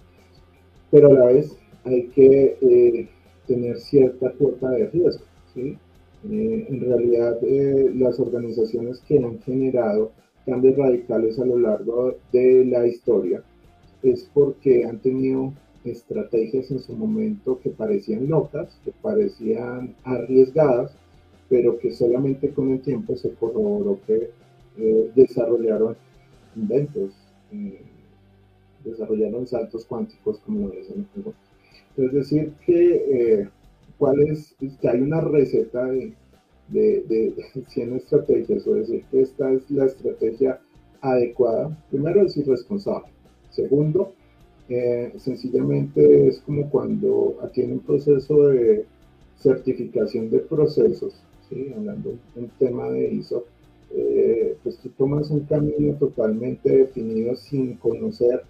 [0.89, 3.07] pero a la vez hay que eh,
[3.47, 5.23] tener cierta cuota de riesgo.
[5.55, 10.11] Eh, en realidad, eh, las organizaciones que han generado
[10.45, 13.43] cambios radicales a lo largo de la historia
[14.03, 20.95] es porque han tenido estrategias en su momento que parecían locas, que parecían arriesgadas,
[21.49, 24.31] pero que solamente con el tiempo se corroboró que
[24.77, 25.95] eh, desarrollaron
[26.55, 27.13] inventos,
[27.51, 27.81] eh,
[28.83, 31.07] desarrollaron saltos cuánticos, como lo dicen.
[31.97, 32.95] Es decir, que,
[33.41, 33.49] eh,
[33.97, 36.13] ¿cuál es, que hay una receta de,
[36.69, 40.59] de, de, 100 estrategias, o decir que esta es la estrategia
[41.01, 41.77] adecuada.
[41.89, 43.11] Primero, es irresponsable.
[43.49, 44.13] Segundo,
[45.17, 48.85] sencillamente es como cuando aquí en un proceso de
[49.37, 51.13] certificación de procesos,
[51.49, 51.73] ¿sí?
[51.75, 53.45] hablando un tema de ISO,
[53.93, 58.43] eh, pues tú tomas un camino totalmente definido sin conocer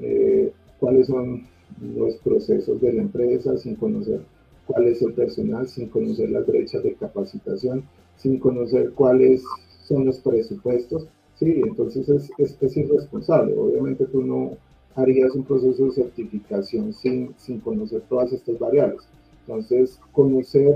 [0.00, 1.46] eh, cuáles son
[1.80, 4.20] los procesos de la empresa, sin conocer
[4.66, 7.84] cuál es el personal, sin conocer las brechas de capacitación,
[8.16, 9.42] sin conocer cuáles
[9.82, 11.06] son los presupuestos.
[11.34, 13.56] Sí, entonces es, es, es irresponsable.
[13.56, 14.56] Obviamente tú no,
[14.96, 19.02] harías un proceso de certificación sin, sin conocer todas estas variables.
[19.46, 20.74] Entonces, conocer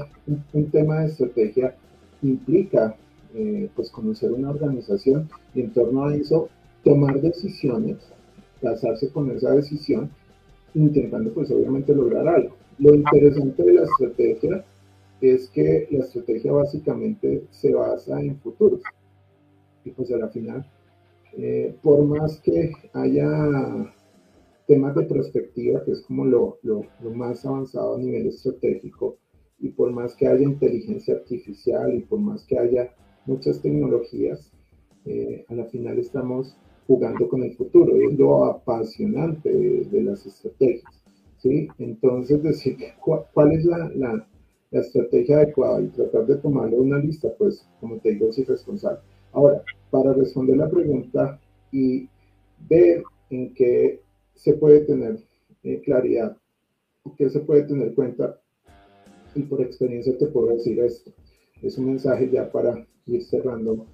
[0.53, 1.77] un, tema de estrategia
[2.22, 2.96] implica
[3.35, 6.48] eh, pues conocer una organización y en torno a eso
[6.83, 7.98] tomar decisiones,
[8.61, 10.11] casarse con esa decisión,
[10.74, 12.57] intentando pues obviamente lograr algo.
[12.79, 14.64] Lo interesante de la estrategia
[15.20, 18.81] es que la estrategia básicamente se basa en futuros.
[19.85, 20.66] Y pues a la final,
[21.37, 23.92] eh, por más que haya
[24.66, 29.18] temas de perspectiva, que es como lo, lo, lo, más avanzado a nivel estratégico,
[29.59, 32.94] y por más que haya inteligencia artificial y por más que haya
[33.27, 34.53] muchas tecnologías,
[35.07, 41.05] eh, a la final estamos jugando con el futuro, es lo apasionante de, las estrategias.
[41.38, 41.68] ¿sí?
[41.79, 44.27] Entonces, decir cuál es la, la,
[44.70, 49.00] la, estrategia adecuada y tratar de tomarlo una lista, pues, como te digo, es irresponsable.
[49.33, 51.40] Ahora, para responder la pregunta
[51.72, 52.09] y
[52.68, 54.04] ver en qué
[54.35, 55.18] se puede tener
[55.62, 56.37] eh, claridad,
[57.16, 58.40] que se puede tener cuenta,
[59.35, 61.11] y por experiencia te puedo decir esto.
[61.62, 63.87] Es un mensaje ya para ir cerrando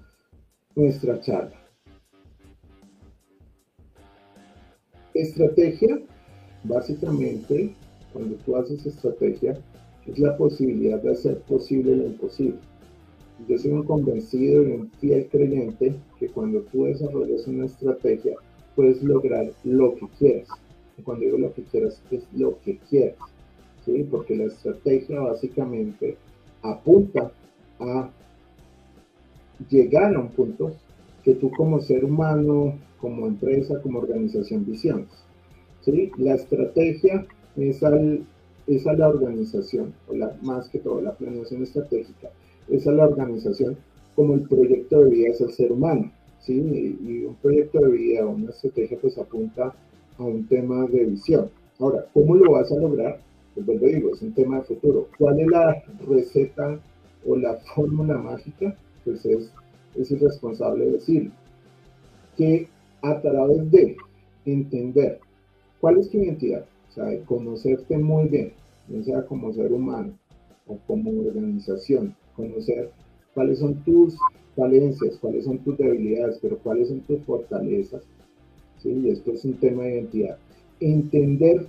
[0.75, 1.57] nuestra charla.
[5.13, 5.99] Estrategia,
[6.63, 7.75] básicamente,
[8.13, 9.57] cuando tú haces estrategia,
[10.05, 12.59] es la posibilidad de hacer posible lo imposible.
[13.47, 18.35] Yo soy un convencido y un fiel creyente que cuando tú desarrollas una estrategia,
[18.75, 20.47] puedes lograr lo que quieras.
[21.03, 23.17] Cuando digo lo que quieras, es lo que quieras.
[23.85, 24.05] ¿sí?
[24.09, 26.17] Porque la estrategia básicamente
[26.61, 27.31] apunta
[27.79, 28.09] a
[29.69, 30.73] llegar a un punto
[31.23, 35.09] que tú como ser humano, como empresa, como organización visiones.
[35.81, 36.11] ¿sí?
[36.17, 37.25] La estrategia
[37.57, 38.23] es, al,
[38.67, 42.29] es a la organización, o la, más que todo la planeación estratégica,
[42.69, 43.77] es a la organización
[44.15, 46.11] como el proyecto de vida es el ser humano.
[46.41, 46.97] ¿Sí?
[47.01, 49.73] Y un proyecto de vida una estrategia pues apunta
[50.17, 51.49] a un tema de visión.
[51.79, 53.19] Ahora, ¿cómo lo vas a lograr?
[53.53, 55.07] Pues vuelvo digo, es un tema de futuro.
[55.17, 56.79] ¿Cuál es la receta
[57.25, 58.75] o la fórmula mágica?
[59.03, 59.51] Pues es,
[59.95, 61.31] es irresponsable decir
[62.37, 62.67] que
[63.01, 63.97] a través de
[64.45, 65.19] entender
[65.79, 68.53] cuál es tu identidad, o sea, de conocerte muy bien,
[68.89, 70.13] ya sea como ser humano
[70.67, 72.91] o como organización, conocer
[73.33, 74.17] cuáles son tus
[74.55, 78.03] falencias, cuáles son tus debilidades, pero cuáles son tus fortalezas.
[78.77, 79.09] ¿sí?
[79.09, 80.37] esto es un tema de identidad.
[80.79, 81.67] Entender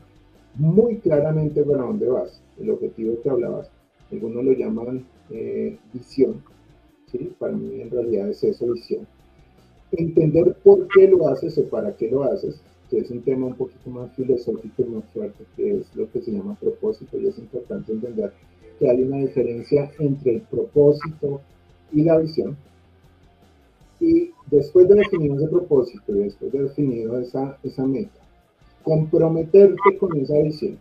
[0.55, 3.71] muy claramente para dónde vas, el objetivo que hablabas.
[4.11, 6.43] Algunos lo llaman eh, visión.
[7.11, 7.33] ¿sí?
[7.39, 9.07] Para mí en realidad es eso, visión.
[9.93, 12.61] Entender por qué lo haces o para qué lo haces,
[12.91, 16.21] que es un tema un poquito más filosófico y más fuerte, que es lo que
[16.21, 18.33] se llama propósito, y es importante entender
[18.79, 21.41] que hay una diferencia entre el propósito
[21.93, 22.57] y la visión.
[24.01, 28.21] Y después de definir ese propósito y después de definir esa, esa meta,
[28.83, 30.79] comprometerte con esa visión.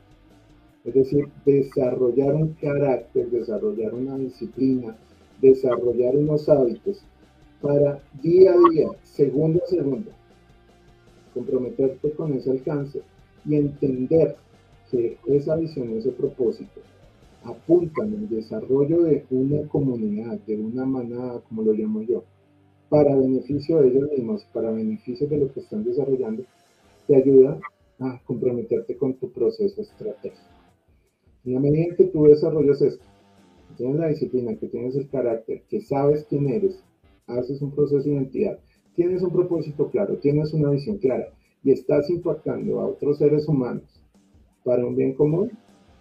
[0.83, 4.95] Es decir, desarrollar un carácter, desarrollar una disciplina,
[5.39, 7.03] desarrollar unos hábitos
[7.61, 10.11] para día a día, segundo a segundo,
[11.33, 13.01] comprometerte con ese alcance
[13.45, 14.35] y entender
[14.89, 16.81] que esa visión, ese propósito,
[17.43, 22.23] apuntan al desarrollo de una comunidad, de una manada, como lo llamo yo,
[22.89, 26.43] para beneficio de ellos mismos, para beneficio de lo que están desarrollando,
[27.07, 27.59] te ayuda
[27.99, 30.41] a comprometerte con tu proceso estratégico.
[31.45, 33.03] En la medida en que tú desarrollas esto,
[33.69, 36.83] que tienes la disciplina, que tienes el carácter, que sabes quién eres,
[37.27, 38.59] haces un proceso de identidad
[38.95, 41.27] tienes un propósito claro, tienes una visión clara
[41.63, 44.03] y estás impactando a otros seres humanos
[44.63, 45.51] para un bien común,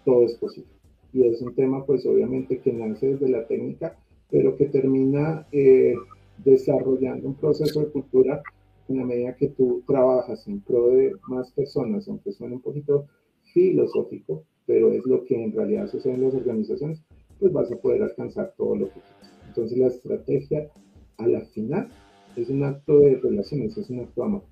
[0.05, 0.69] todo es posible.
[1.13, 3.97] Y es un tema, pues obviamente, que nace desde la técnica,
[4.29, 5.95] pero que termina eh,
[6.43, 8.41] desarrollando un proceso de cultura
[8.87, 13.07] en la medida que tú trabajas en pro de más personas, aunque suene un poquito
[13.53, 17.01] filosófico, pero es lo que en realidad sucede en las organizaciones,
[17.39, 19.39] pues vas a poder alcanzar todo lo que quieras.
[19.47, 20.69] Entonces la estrategia
[21.17, 21.89] a la final
[22.35, 24.43] es un acto de relaciones, es un acto de amor.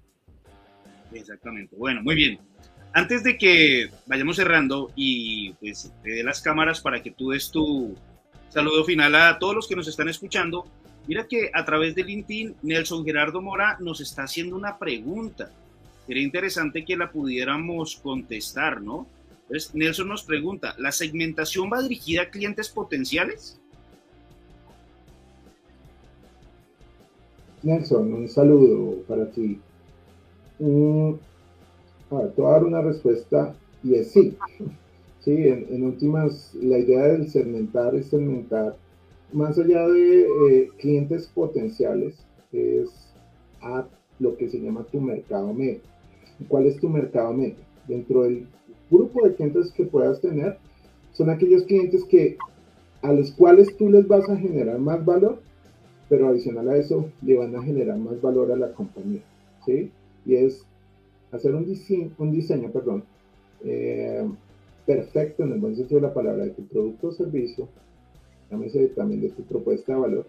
[1.14, 1.76] Exactamente.
[1.76, 2.40] Bueno, muy bien.
[3.00, 7.50] Antes de que vayamos cerrando y pues te dé las cámaras para que tú des
[7.50, 7.96] tu
[8.50, 10.66] saludo final a todos los que nos están escuchando,
[11.08, 15.50] mira que a través de LinkedIn Nelson Gerardo Mora nos está haciendo una pregunta.
[16.08, 19.08] Sería interesante que la pudiéramos contestar, ¿no?
[19.44, 23.62] Entonces, Nelson nos pregunta, ¿la segmentación va dirigida a clientes potenciales?
[27.64, 29.58] Nelson, un saludo para ti.
[30.60, 31.14] Mm,
[32.12, 34.36] a ver, te voy a dar una respuesta y es sí.
[35.22, 38.78] Sí, en, últimas, la idea del segmentar es segmentar
[39.34, 42.90] más allá de eh, clientes potenciales, es
[43.62, 43.86] a
[44.20, 45.82] lo que se llama tu mercado medio.
[46.48, 47.58] ¿Cuál es tu mercado medio?
[47.86, 48.48] Dentro del
[48.90, 50.58] grupo de clientes que puedas tener,
[51.12, 52.38] son aquellos clientes que
[53.02, 55.40] a los cuales tú les vas a generar más valor
[56.10, 59.22] pero adicional a eso le van a generar más valor a la compañía,
[59.66, 59.92] ¿sí?
[60.26, 60.66] Y es
[61.32, 63.04] hacer un diseño, perdón,
[63.64, 64.28] eh,
[64.86, 67.68] perfecto en el buen sentido de la palabra de tu producto o servicio,
[68.50, 70.26] también de tu propuesta de valor,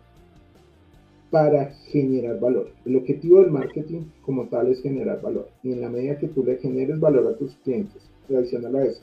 [1.30, 2.70] para generar valor.
[2.84, 5.48] El objetivo del marketing como tal es generar valor.
[5.62, 9.02] Y en la medida que tú le generes valor a tus clientes, adicional a eso,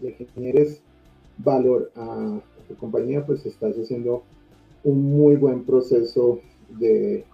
[0.00, 0.80] le generes
[1.38, 4.22] valor a tu compañía, pues estás haciendo
[4.84, 6.40] un muy buen proceso
[6.78, 7.24] de,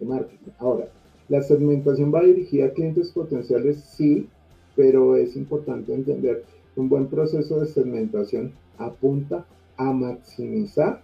[0.00, 0.50] marketing.
[0.58, 0.88] Ahora,
[1.28, 4.28] la segmentación va dirigida a clientes potenciales, sí,
[4.76, 6.44] pero es importante entender
[6.74, 9.46] que un buen proceso de segmentación apunta
[9.76, 11.00] a maximizar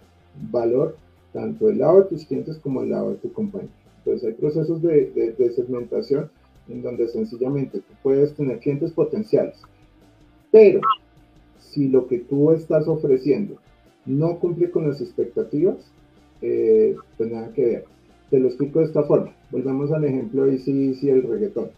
[0.51, 0.95] valor
[1.33, 3.69] tanto del lado de tus clientes como del lado de tu compañía.
[3.99, 6.29] Entonces hay procesos de, segmentación
[6.67, 9.55] en donde sencillamente tú puedes tener clientes potenciales,
[10.51, 10.81] pero
[11.59, 13.55] si lo que tú estás ofreciendo
[14.05, 15.77] no cumple con las expectativas,
[16.41, 17.85] eh, pues nada que ver.
[18.31, 19.35] Te lo explico de esta forma.
[19.51, 21.69] Volvemos al ejemplo de sí, sí, el reggaetón.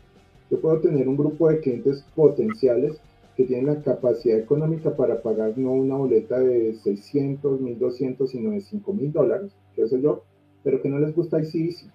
[0.52, 3.02] Yo puedo tener un grupo de clientes potenciales
[3.36, 8.62] que tienen la capacidad económica para pagar no una boleta de 600, 1200, sino de
[8.62, 10.22] 5000 dólares, qué sé yo,
[10.64, 11.90] pero que no les gusta ICDC.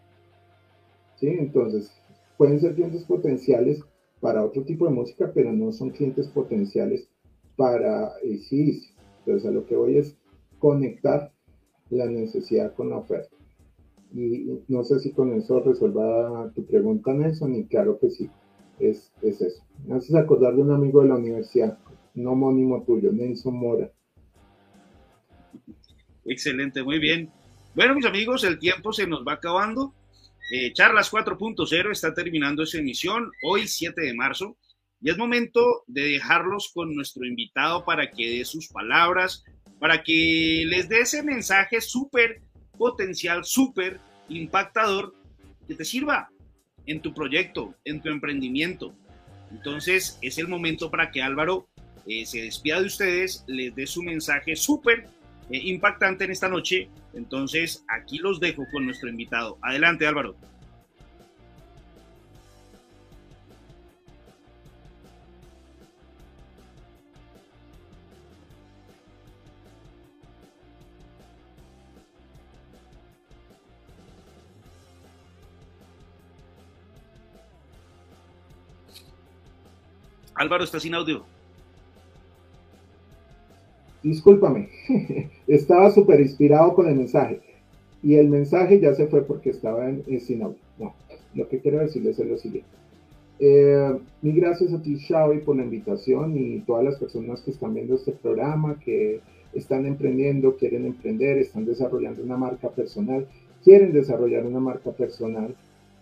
[1.21, 1.29] ¿Sí?
[1.29, 1.93] Entonces,
[2.37, 3.85] pueden ser clientes potenciales
[4.21, 7.09] para otro tipo de música, pero no son clientes potenciales
[7.57, 8.93] para ICDC.
[9.21, 10.17] Entonces, a lo que voy es
[10.59, 11.31] conectar
[11.91, 13.38] la necesidad con la oferta.
[14.15, 18.31] Y no sé si con eso resuelva tu pregunta, Nelson, y claro que sí,
[18.79, 19.63] es, es eso.
[19.87, 21.79] Me haces acordar de un amigo de la universidad,
[22.15, 23.91] un homónimo tuyo, Nelson Mora.
[26.25, 27.31] Excelente, muy bien.
[27.75, 29.95] Bueno, mis amigos, el tiempo se nos va acabando.
[30.51, 34.57] Eh, Charlas 4.0 está terminando esa emisión hoy, 7 de marzo.
[35.01, 39.45] Y es momento de dejarlos con nuestro invitado para que dé sus palabras,
[39.79, 42.43] para que les dé ese mensaje súper
[42.79, 45.15] potencial, súper impactador
[45.67, 46.31] que te sirva
[46.87, 48.95] en tu proyecto, en tu emprendimiento.
[49.51, 51.69] Entonces es el momento para que Álvaro
[52.07, 55.09] eh, se despida de ustedes, les dé su mensaje súper
[55.51, 56.89] eh, impactante en esta noche.
[57.13, 59.59] Entonces aquí los dejo con nuestro invitado.
[59.63, 60.37] Adelante Álvaro.
[80.39, 81.25] Álvaro, está sin audio.
[84.05, 84.69] Discúlpame,
[85.49, 87.41] estaba súper inspirado con el mensaje
[88.05, 90.59] y el mensaje ya se fue porque estaba en, sin audio.
[90.79, 90.95] No,
[91.35, 92.71] lo que quiero decirles es lo siguiente.
[93.41, 97.75] Eh, mil gracias a ti, Xavi, por la invitación y todas las personas que están
[97.75, 99.21] viendo este programa, que
[99.53, 103.27] están emprendiendo, quieren emprender, están desarrollando una marca personal,
[103.65, 105.53] quieren desarrollar una marca personal.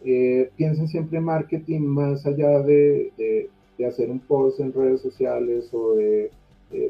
[0.05, 3.49] Eh, piensen siempre en marketing más allá de
[3.85, 6.31] hacer un post en redes sociales o de,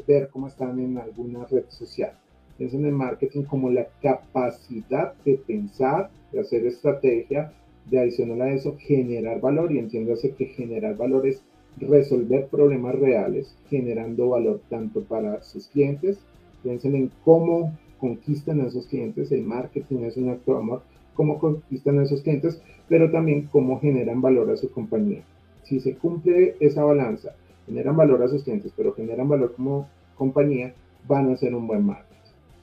[0.06, 2.12] ver cómo están en alguna red social.
[2.56, 7.52] Piensen en marketing como la capacidad de pensar, de hacer estrategia,
[7.90, 11.42] de adicional a eso generar valor y entiéndase que generar valor es
[11.78, 16.18] resolver problemas reales, generando valor tanto para sus clientes,
[16.62, 20.82] piensen en cómo conquistan a esos clientes, el marketing es un acto de amor,
[21.14, 25.22] cómo conquistan a esos clientes, pero también cómo generan valor a su compañía.
[25.66, 27.34] Si se cumple esa balanza,
[27.66, 30.74] generan valor a sus clientes, pero generan valor como compañía,
[31.08, 32.16] van a ser un buen marketing.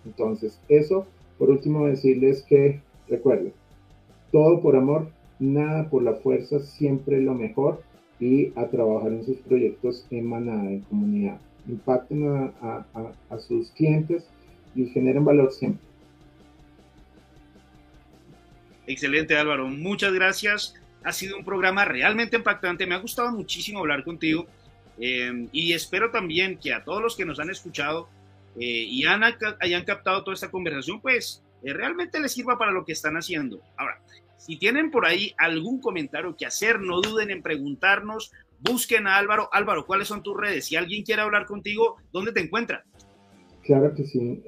[0.06, 1.06] Entonces, eso,
[1.38, 2.80] por último, decirles que,
[3.10, 3.54] recuerden,
[4.32, 7.82] todo por amor, nada por la fuerza, siempre lo mejor
[8.20, 11.40] y a trabajar en sus proyectos en manada, en comunidad.
[11.68, 12.86] Impacten a,
[13.30, 14.26] a sus clientes
[14.76, 15.86] y generen valor siempre.
[18.88, 20.76] Excelente Álvaro, muchas gracias.
[21.04, 22.88] Ha sido un programa realmente impactante.
[22.88, 24.48] Me ha gustado muchísimo hablar contigo
[25.00, 28.08] eh, y espero también que a todos los que nos han escuchado
[28.60, 29.24] eh, y han,
[29.60, 33.60] hayan captado toda esta conversación, pues eh, realmente les sirva para lo que están haciendo.
[33.78, 34.00] Ahora,
[34.38, 38.32] si tienen por ahí algún comentario que hacer, no duden en preguntarnos.
[38.60, 39.50] Busquen a Álvaro.
[39.52, 40.66] Álvaro, ¿cuáles son tus redes?
[40.66, 42.84] Si alguien quiere hablar contigo, ¿dónde te encuentra?
[43.64, 44.42] Claro que sí.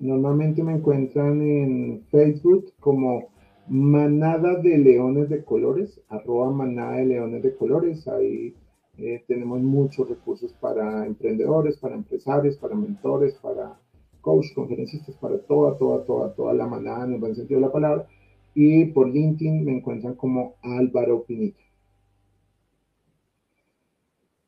[0.00, 3.28] Normalmente me encuentran en Facebook como
[3.70, 8.06] Manada de Leones de Colores, arroba Manada de Leones de Colores.
[8.08, 8.52] Ahí
[8.98, 13.78] eh, tenemos muchos recursos para emprendedores, para empresarios, para mentores, para
[14.20, 17.72] coach, conferencistas, para toda, toda, toda, toda la manada en el buen sentido de la
[17.72, 18.08] palabra.
[18.54, 21.60] Y por LinkedIn me encuentran como Álvaro Pinita.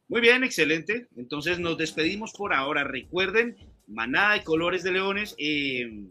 [0.08, 1.06] Muy bien, excelente.
[1.16, 2.82] Entonces nos despedimos por ahora.
[2.82, 3.56] Recuerden
[3.86, 5.34] Manada de colores de leones.
[5.38, 6.06] Eh,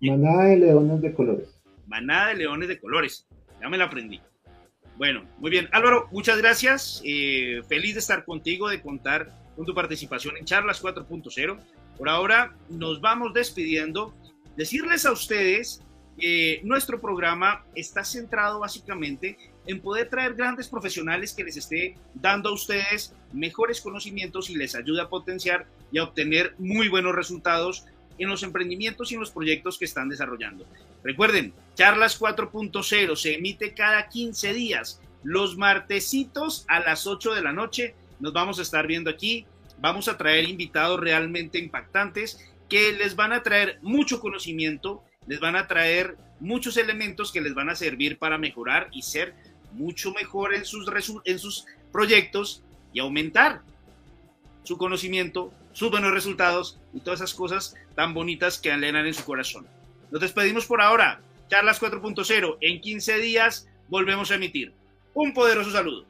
[0.00, 1.59] manada de leones de colores.
[1.90, 3.26] Manada de leones de colores.
[3.60, 4.20] Ya me la aprendí.
[4.96, 5.68] Bueno, muy bien.
[5.72, 7.02] Álvaro, muchas gracias.
[7.04, 11.58] Eh, feliz de estar contigo, de contar con tu participación en Charlas 4.0.
[11.98, 14.14] Por ahora nos vamos despidiendo.
[14.56, 15.82] Decirles a ustedes
[16.16, 19.36] que nuestro programa está centrado básicamente
[19.66, 24.76] en poder traer grandes profesionales que les esté dando a ustedes mejores conocimientos y les
[24.76, 27.84] ayude a potenciar y a obtener muy buenos resultados
[28.20, 30.66] en los emprendimientos y en los proyectos que están desarrollando.
[31.02, 37.52] Recuerden, Charlas 4.0 se emite cada 15 días, los martesitos a las 8 de la
[37.52, 37.94] noche.
[38.20, 39.46] Nos vamos a estar viendo aquí.
[39.78, 45.56] Vamos a traer invitados realmente impactantes que les van a traer mucho conocimiento, les van
[45.56, 49.34] a traer muchos elementos que les van a servir para mejorar y ser
[49.72, 50.86] mucho mejor en sus,
[51.24, 52.62] en sus proyectos
[52.92, 53.62] y aumentar
[54.62, 59.26] su conocimiento, sus buenos resultados y todas esas cosas tan bonitas que alenan en su
[59.26, 59.66] corazón.
[60.10, 61.20] Nos despedimos por ahora.
[61.48, 62.56] Charlas 4.0.
[62.62, 64.72] En 15 días volvemos a emitir.
[65.12, 66.06] Un poderoso saludo.